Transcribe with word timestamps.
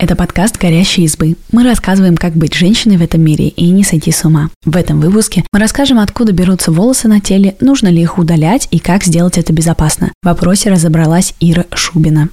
Это 0.00 0.16
подкаст 0.16 0.56
«Горящие 0.56 1.04
избы». 1.04 1.36
Мы 1.52 1.62
рассказываем, 1.62 2.16
как 2.16 2.32
быть 2.32 2.54
женщиной 2.54 2.96
в 2.96 3.02
этом 3.02 3.20
мире 3.20 3.48
и 3.48 3.68
не 3.68 3.84
сойти 3.84 4.10
с 4.10 4.24
ума. 4.24 4.48
В 4.64 4.74
этом 4.74 4.98
выпуске 4.98 5.44
мы 5.52 5.60
расскажем, 5.60 5.98
откуда 5.98 6.32
берутся 6.32 6.72
волосы 6.72 7.06
на 7.06 7.20
теле, 7.20 7.54
нужно 7.60 7.88
ли 7.88 8.00
их 8.00 8.16
удалять 8.16 8.66
и 8.70 8.78
как 8.78 9.04
сделать 9.04 9.36
это 9.36 9.52
безопасно. 9.52 10.10
В 10.22 10.26
вопросе 10.26 10.70
разобралась 10.70 11.34
Ира 11.38 11.66
Шубина. 11.74 12.30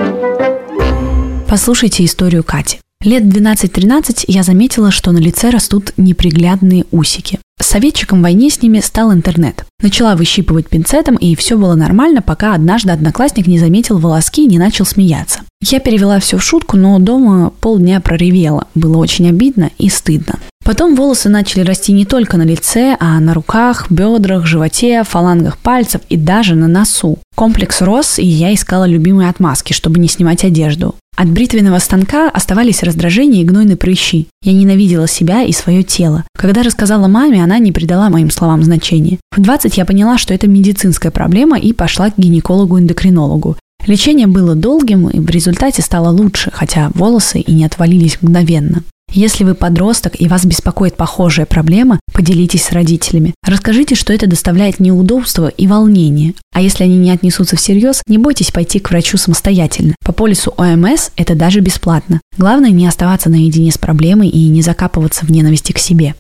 Послушайте 1.49 2.05
историю 2.05 2.45
Кати. 2.45 2.79
Лет 3.03 3.23
12-13 3.23 4.25
я 4.27 4.43
заметила, 4.43 4.91
что 4.91 5.11
на 5.11 5.19
лице 5.19 5.49
растут 5.49 5.93
неприглядные 5.97 6.85
усики. 6.91 7.39
Советчиком 7.59 8.21
войне 8.21 8.49
с 8.49 8.61
ними 8.61 8.79
стал 8.79 9.13
интернет. 9.13 9.65
Начала 9.81 10.15
выщипывать 10.15 10.67
пинцетом, 10.67 11.15
и 11.15 11.35
все 11.35 11.57
было 11.57 11.75
нормально, 11.75 12.21
пока 12.21 12.53
однажды 12.53 12.91
одноклассник 12.91 13.47
не 13.47 13.59
заметил 13.59 13.99
волоски 13.99 14.43
и 14.43 14.47
не 14.47 14.57
начал 14.57 14.85
смеяться. 14.85 15.41
Я 15.61 15.79
перевела 15.79 16.19
все 16.19 16.37
в 16.37 16.43
шутку, 16.43 16.77
но 16.77 16.97
дома 16.99 17.51
полдня 17.61 17.99
проревела. 17.99 18.67
Было 18.73 18.97
очень 18.97 19.29
обидно 19.29 19.71
и 19.77 19.89
стыдно. 19.89 20.39
Потом 20.67 20.95
волосы 20.95 21.29
начали 21.29 21.61
расти 21.61 21.93
не 21.93 22.03
только 22.03 22.35
на 22.35 22.41
лице, 22.41 22.97
а 22.99 23.21
на 23.21 23.33
руках, 23.33 23.89
бедрах, 23.89 24.45
животе, 24.45 25.05
фалангах 25.05 25.57
пальцев 25.59 26.01
и 26.09 26.17
даже 26.17 26.55
на 26.55 26.67
носу. 26.67 27.19
Комплекс 27.35 27.81
рос, 27.81 28.19
и 28.19 28.25
я 28.25 28.53
искала 28.53 28.83
любимые 28.83 29.29
отмазки, 29.29 29.71
чтобы 29.71 30.01
не 30.01 30.09
снимать 30.09 30.43
одежду. 30.43 30.95
От 31.15 31.29
бритвенного 31.29 31.79
станка 31.79 32.29
оставались 32.29 32.83
раздражения 32.83 33.43
и 33.43 33.45
гнойные 33.45 33.77
прыщи. 33.77 34.27
Я 34.43 34.51
ненавидела 34.51 35.07
себя 35.07 35.43
и 35.43 35.53
свое 35.53 35.83
тело. 35.83 36.25
Когда 36.37 36.63
рассказала 36.63 37.07
маме, 37.07 37.41
она 37.41 37.59
не 37.59 37.71
придала 37.71 38.09
моим 38.09 38.29
словам 38.29 38.61
значения. 38.61 39.19
В 39.31 39.39
20 39.39 39.77
я 39.77 39.85
поняла, 39.85 40.17
что 40.17 40.33
это 40.33 40.49
медицинская 40.49 41.13
проблема 41.13 41.57
и 41.57 41.71
пошла 41.71 42.09
к 42.09 42.17
гинекологу-эндокринологу. 42.17 43.55
Лечение 43.85 44.27
было 44.27 44.53
долгим 44.53 45.07
и 45.07 45.21
в 45.21 45.29
результате 45.29 45.81
стало 45.81 46.09
лучше, 46.09 46.51
хотя 46.53 46.91
волосы 46.93 47.39
и 47.39 47.53
не 47.53 47.63
отвалились 47.63 48.21
мгновенно. 48.21 48.83
Если 49.11 49.43
вы 49.43 49.55
подросток 49.55 50.19
и 50.19 50.27
вас 50.27 50.45
беспокоит 50.45 50.95
похожая 50.95 51.45
проблема, 51.45 51.99
поделитесь 52.13 52.65
с 52.65 52.71
родителями. 52.71 53.33
Расскажите, 53.45 53.95
что 53.95 54.13
это 54.13 54.27
доставляет 54.27 54.79
неудобства 54.79 55.47
и 55.47 55.65
волнение. 55.65 56.33
А 56.53 56.61
если 56.61 56.83
они 56.83 56.97
не 56.97 57.11
отнесутся 57.11 57.55
всерьез, 57.55 58.01
не 58.07 58.17
бойтесь 58.17 58.51
пойти 58.51 58.79
к 58.79 58.89
врачу 58.89 59.17
самостоятельно. 59.17 59.95
По 60.05 60.11
полису 60.11 60.53
ОМС 60.57 61.09
это 61.15 61.35
даже 61.35 61.61
бесплатно. 61.61 62.21
Главное 62.37 62.71
не 62.71 62.85
оставаться 62.85 63.29
наедине 63.29 63.71
с 63.71 63.77
проблемой 63.77 64.29
и 64.29 64.49
не 64.49 64.61
закапываться 64.61 65.25
в 65.25 65.31
ненависти 65.31 65.71
к 65.71 65.79
себе. 65.79 66.13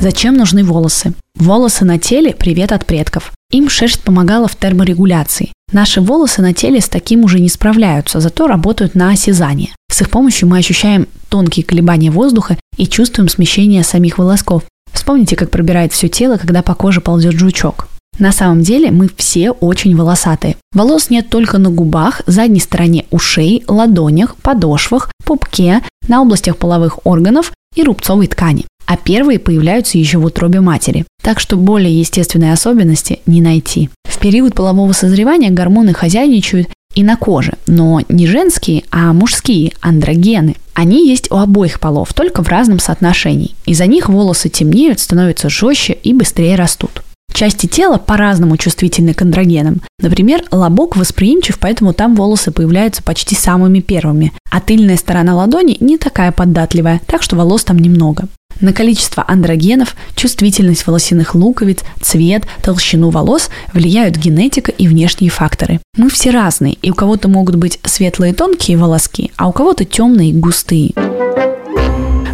Зачем 0.00 0.34
нужны 0.34 0.64
волосы? 0.64 1.14
Волосы 1.36 1.84
на 1.84 1.98
теле– 1.98 2.34
привет 2.38 2.72
от 2.72 2.86
предков. 2.86 3.32
Им 3.52 3.68
шерсть 3.68 4.00
помогала 4.00 4.48
в 4.48 4.56
терморегуляции. 4.56 5.52
Наши 5.72 6.00
волосы 6.00 6.42
на 6.42 6.52
теле 6.52 6.80
с 6.80 6.88
таким 6.88 7.24
уже 7.24 7.38
не 7.38 7.48
справляются, 7.48 8.18
зато 8.18 8.46
работают 8.46 8.94
на 8.94 9.10
осязание. 9.10 9.70
С 9.92 10.00
их 10.00 10.08
помощью 10.08 10.48
мы 10.48 10.56
ощущаем 10.56 11.06
тонкие 11.28 11.66
колебания 11.66 12.10
воздуха 12.10 12.56
и 12.78 12.86
чувствуем 12.86 13.28
смещение 13.28 13.84
самих 13.84 14.16
волосков. 14.16 14.62
Вспомните, 14.90 15.36
как 15.36 15.50
пробирает 15.50 15.92
все 15.92 16.08
тело, 16.08 16.38
когда 16.38 16.62
по 16.62 16.74
коже 16.74 17.02
ползет 17.02 17.34
жучок. 17.34 17.88
На 18.18 18.32
самом 18.32 18.62
деле 18.62 18.90
мы 18.90 19.10
все 19.14 19.50
очень 19.50 19.94
волосатые. 19.94 20.56
Волос 20.72 21.10
нет 21.10 21.28
только 21.28 21.58
на 21.58 21.68
губах, 21.68 22.22
задней 22.26 22.60
стороне 22.60 23.04
ушей, 23.10 23.64
ладонях, 23.68 24.36
подошвах, 24.36 25.10
пупке, 25.26 25.82
на 26.08 26.22
областях 26.22 26.56
половых 26.56 27.06
органов 27.06 27.52
и 27.76 27.82
рубцовой 27.82 28.28
ткани. 28.28 28.64
А 28.86 28.96
первые 28.96 29.38
появляются 29.38 29.98
еще 29.98 30.16
в 30.16 30.24
утробе 30.24 30.62
матери. 30.62 31.04
Так 31.22 31.38
что 31.38 31.56
более 31.56 31.98
естественной 31.98 32.52
особенности 32.52 33.20
не 33.26 33.42
найти. 33.42 33.90
В 34.04 34.18
период 34.18 34.54
полового 34.54 34.92
созревания 34.92 35.50
гормоны 35.50 35.92
хозяйничают 35.92 36.68
и 36.94 37.02
на 37.02 37.16
коже, 37.16 37.54
но 37.66 38.00
не 38.08 38.26
женские, 38.26 38.84
а 38.90 39.12
мужские, 39.12 39.72
андрогены. 39.80 40.56
Они 40.74 41.08
есть 41.08 41.30
у 41.30 41.36
обоих 41.36 41.80
полов, 41.80 42.14
только 42.14 42.42
в 42.42 42.48
разном 42.48 42.78
соотношении. 42.78 43.54
Из-за 43.66 43.86
них 43.86 44.08
волосы 44.08 44.48
темнеют, 44.48 45.00
становятся 45.00 45.48
жестче 45.48 45.92
и 45.92 46.14
быстрее 46.14 46.56
растут. 46.56 47.02
Части 47.32 47.66
тела 47.66 47.96
по-разному 47.96 48.56
чувствительны 48.56 49.14
к 49.14 49.22
андрогенам. 49.22 49.80
Например, 50.00 50.44
лобок 50.50 50.96
восприимчив, 50.96 51.58
поэтому 51.58 51.92
там 51.94 52.14
волосы 52.14 52.50
появляются 52.52 53.02
почти 53.02 53.34
самыми 53.34 53.80
первыми, 53.80 54.32
а 54.50 54.60
тыльная 54.60 54.96
сторона 54.96 55.34
ладони 55.34 55.76
не 55.80 55.96
такая 55.96 56.30
податливая, 56.30 57.00
так 57.06 57.22
что 57.22 57.36
волос 57.36 57.64
там 57.64 57.78
немного. 57.78 58.28
На 58.62 58.72
количество 58.72 59.24
андрогенов, 59.26 59.96
чувствительность 60.14 60.86
волосяных 60.86 61.34
луковиц, 61.34 61.80
цвет, 62.00 62.44
толщину 62.62 63.10
волос 63.10 63.50
влияют 63.72 64.16
генетика 64.16 64.70
и 64.70 64.86
внешние 64.86 65.30
факторы. 65.30 65.80
Мы 65.96 66.08
все 66.08 66.30
разные, 66.30 66.74
и 66.74 66.92
у 66.92 66.94
кого-то 66.94 67.28
могут 67.28 67.56
быть 67.56 67.80
светлые 67.84 68.32
тонкие 68.32 68.78
волоски, 68.78 69.32
а 69.36 69.48
у 69.48 69.52
кого-то 69.52 69.84
темные 69.84 70.32
густые. 70.32 70.92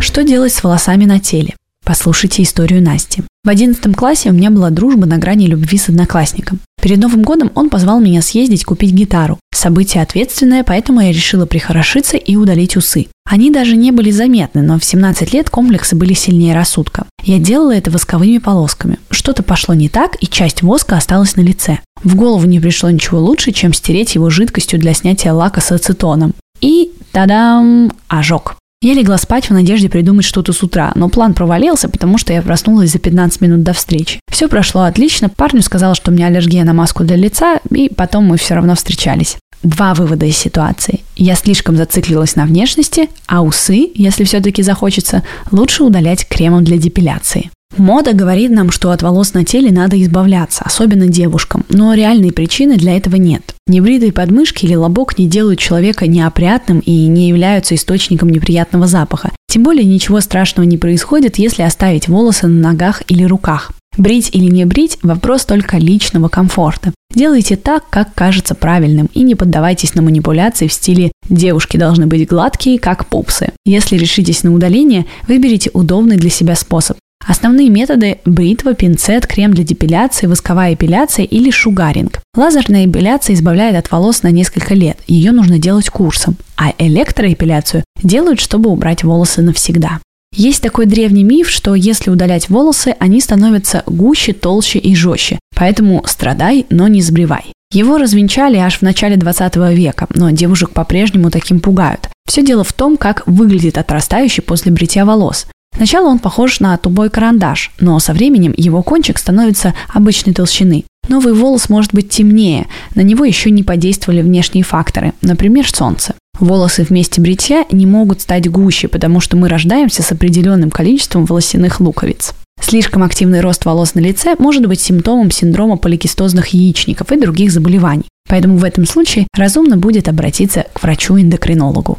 Что 0.01 0.23
делать 0.23 0.53
с 0.53 0.63
волосами 0.63 1.07
на 1.07 1.19
теле? 1.19 1.55
Послушайте 1.83 2.43
историю 2.43 2.83
Насти. 2.83 3.23
В 3.43 3.49
одиннадцатом 3.49 3.95
классе 3.95 4.29
у 4.29 4.35
меня 4.35 4.51
была 4.51 4.69
дружба 4.69 5.07
на 5.07 5.17
грани 5.17 5.47
любви 5.47 5.79
с 5.79 5.89
одноклассником. 5.89 6.61
Перед 6.89 7.03
Новым 7.03 7.23
годом 7.23 7.53
он 7.55 7.69
позвал 7.69 8.01
меня 8.01 8.23
съездить 8.23 8.65
купить 8.65 8.93
гитару. 8.93 9.39
Событие 9.55 10.03
ответственное, 10.03 10.65
поэтому 10.65 11.03
я 11.03 11.13
решила 11.13 11.45
прихорошиться 11.45 12.17
и 12.17 12.35
удалить 12.35 12.79
усы. 12.79 13.09
Они 13.29 13.51
даже 13.51 13.77
не 13.77 13.91
были 13.91 14.11
заметны, 14.11 14.63
но 14.63 14.79
в 14.79 14.85
17 14.87 15.35
лет 15.35 15.51
комплексы 15.51 15.95
были 15.95 16.15
сильнее 16.15 16.55
рассудка. 16.55 17.05
Я 17.23 17.39
делала 17.39 17.73
это 17.73 17.91
восковыми 17.91 18.39
полосками. 18.39 18.99
Что-то 19.11 19.43
пошло 19.43 19.75
не 19.75 19.91
так, 19.91 20.17
и 20.23 20.27
часть 20.27 20.63
воска 20.63 20.97
осталась 20.97 21.37
на 21.37 21.43
лице. 21.43 21.81
В 22.03 22.17
голову 22.17 22.47
не 22.47 22.59
пришло 22.59 22.89
ничего 22.89 23.21
лучше, 23.21 23.53
чем 23.53 23.75
стереть 23.75 24.15
его 24.15 24.31
жидкостью 24.31 24.81
для 24.81 24.95
снятия 24.95 25.35
лака 25.35 25.61
с 25.61 25.71
ацетоном. 25.71 26.33
И, 26.63 26.93
тадам, 27.13 27.93
ожог. 28.09 28.57
Я 28.81 28.95
легла 28.95 29.19
спать 29.19 29.51
в 29.51 29.53
надежде 29.53 29.89
придумать 29.89 30.25
что-то 30.25 30.53
с 30.53 30.63
утра, 30.63 30.93
но 30.95 31.09
план 31.09 31.35
провалился, 31.35 31.89
потому 31.89 32.17
что 32.17 32.33
я 32.33 32.43
проснулась 32.43 32.93
за 32.93 33.01
15 33.01 33.41
минут 33.41 33.65
до 33.65 33.73
встречи. 33.73 34.21
Все 34.31 34.47
прошло 34.47 34.83
отлично, 34.83 35.29
парню 35.29 35.63
сказал, 35.63 35.97
что 35.97 36.13
у 36.13 36.15
меня 36.15 36.27
аллергия 36.27 36.63
на 36.63 36.75
маску 36.75 37.03
для 37.03 37.17
лица, 37.17 37.59
и 37.71 37.93
потом 37.93 38.27
мы 38.27 38.37
все 38.37 38.55
равно 38.55 38.77
встречались. 38.77 39.37
Два 39.65 39.95
вывода 39.95 40.27
из 40.27 40.37
ситуации. 40.37 41.01
Я 41.17 41.35
слишком 41.35 41.77
зациклилась 41.77 42.37
на 42.37 42.45
внешности, 42.45 43.11
а 43.27 43.43
усы, 43.43 43.91
если 43.97 44.23
все-таки 44.23 44.63
захочется, 44.63 45.25
лучше 45.51 45.83
удалять 45.83 46.29
кремом 46.29 46.63
для 46.63 46.79
депиляции. 46.79 47.51
Мода 47.77 48.13
говорит 48.13 48.51
нам, 48.51 48.71
что 48.71 48.91
от 48.91 49.03
волос 49.03 49.35
на 49.35 49.45
теле 49.45 49.71
надо 49.71 50.03
избавляться, 50.03 50.65
особенно 50.65 51.07
девушкам, 51.07 51.65
но 51.69 51.95
реальной 51.95 52.33
причины 52.33 52.77
для 52.77 52.97
этого 52.97 53.17
нет. 53.17 53.55
Небритые 53.69 54.13
подмышки 54.13 54.65
или 54.65 54.75
лобок 54.75 55.17
не 55.17 55.29
делают 55.29 55.61
человека 55.61 56.07
неопрятным 56.07 56.81
и 56.81 57.07
не 57.07 57.29
являются 57.29 57.77
источником 57.77 58.31
неприятного 58.31 58.87
запаха. 58.87 59.31
Тем 59.49 59.63
более 59.63 59.85
ничего 59.85 60.21
страшного 60.21 60.67
не 60.67 60.77
происходит, 60.77 61.39
если 61.39 61.63
оставить 61.63 62.09
волосы 62.09 62.49
на 62.49 62.71
ногах 62.71 63.03
или 63.09 63.23
руках. 63.23 63.71
Брить 63.97 64.31
или 64.33 64.47
не 64.47 64.65
брить– 64.65 64.99
вопрос 65.03 65.45
только 65.45 65.79
личного 65.79 66.29
комфорта. 66.29 66.93
Делайте 67.15 67.57
так, 67.57 67.89
как 67.91 68.15
кажется 68.15 68.55
правильным, 68.55 69.09
и 69.15 69.23
не 69.23 69.35
поддавайтесь 69.35 69.95
на 69.95 70.03
манипуляции 70.03 70.69
в 70.69 70.73
стиле 70.73 71.11
«девушки 71.29 71.77
должны 71.77 72.07
быть 72.07 72.29
гладкие, 72.29 72.79
как 72.79 73.07
пупсы». 73.07 73.53
Если 73.65 73.97
решитесь 73.97 74.43
на 74.43 74.55
удаление, 74.55 75.07
выберите 75.27 75.71
удобный 75.73 76.17
для 76.17 76.31
себя 76.31 76.55
способ. 76.55 76.97
Основные 77.29 77.69
методы– 77.69 78.21
бритва, 78.25 78.73
пинцет, 78.73 79.27
крем 79.27 79.53
для 79.53 79.63
депиляции, 79.63 80.27
восковая 80.27 80.73
эпиляция 80.73 81.27
или 81.27 81.51
шугаринг. 81.51 82.23
Лазерная 82.35 82.87
эпиляция 82.87 83.35
избавляет 83.35 83.77
от 83.77 83.91
волос 83.93 84.23
на 84.23 84.31
несколько 84.31 84.73
лет, 84.73 84.97
ее 85.07 85.33
нужно 85.33 85.59
делать 85.59 85.91
курсом, 85.91 86.39
а 86.57 86.73
электроэпиляцию 86.79 87.85
делают, 88.03 88.41
чтобы 88.41 88.71
убрать 88.71 89.05
волосы 89.05 89.43
навсегда. 89.43 90.01
Есть 90.35 90.63
такой 90.63 90.87
древний 90.87 91.23
миф, 91.23 91.51
что 91.51 91.75
если 91.75 92.09
удалять 92.09 92.49
волосы, 92.49 92.95
они 92.99 93.21
становятся 93.21 93.83
гуще, 93.85 94.33
толще 94.33 94.79
и 94.79 94.95
жестче. 94.95 95.39
Поэтому 95.55 96.05
страдай, 96.07 96.65
но 96.71 96.89
не 96.89 97.03
сбривай. 97.03 97.53
Его 97.71 97.99
развенчали 97.99 98.57
аж 98.57 98.79
в 98.79 98.83
начале 98.83 99.17
20 99.17 99.57
века, 99.75 100.07
но 100.15 100.31
девушек 100.31 100.71
по-прежнему 100.71 101.31
таким 101.31 101.61
пугают. 101.61 102.09
Все 102.27 102.43
дело 102.43 102.65
в 102.65 102.73
том, 102.73 102.97
как 102.97 103.27
выглядит 103.27 103.77
отрастающий 103.77 104.43
после 104.43 104.73
бритья 104.73 105.05
волос. 105.05 105.47
Сначала 105.77 106.09
он 106.09 106.19
похож 106.19 106.61
на 106.61 106.77
тубой 106.77 107.11
карандаш, 107.11 107.73
но 107.79 107.99
со 108.01 108.13
временем 108.13 108.53
его 108.57 108.83
кончик 108.83 109.19
становится 109.19 109.75
обычной 109.89 110.35
толщины. 110.35 110.85
Новый 111.09 111.33
волос 111.33 111.69
может 111.69 111.95
быть 111.95 112.11
темнее, 112.11 112.67
на 112.95 113.01
него 113.01 113.25
еще 113.25 113.51
не 113.51 113.63
подействовали 113.63 114.21
внешние 114.21 114.65
факторы, 114.65 115.13
например, 115.23 115.69
солнце. 115.69 116.15
Волосы 116.39 116.85
вместе 116.85 117.21
бритья 117.21 117.65
не 117.73 117.87
могут 117.87 118.21
стать 118.21 118.49
гуще, 118.49 118.89
потому 118.89 119.21
что 119.21 119.37
мы 119.37 119.49
рождаемся 119.49 120.03
с 120.03 120.13
определенным 120.13 120.71
количеством 120.71 121.25
волосяных 121.25 121.81
луковиц. 121.81 122.35
Слишком 122.61 123.03
активный 123.03 123.41
рост 123.41 123.65
волос 123.65 123.95
на 123.95 124.01
лице 124.01 124.37
может 124.39 124.67
быть 124.67 124.81
симптомом 124.81 125.31
синдрома 125.31 125.77
поликистозных 125.77 126.49
яичников 126.49 127.11
и 127.13 127.21
других 127.21 127.51
заболеваний. 127.51 128.05
Поэтому 128.29 128.59
в 128.59 128.65
этом 128.65 128.87
случае 128.87 129.27
разумно 129.35 129.77
будет 129.77 130.09
обратиться 130.09 130.67
к 130.73 130.83
врачу-эндокринологу. 130.83 131.99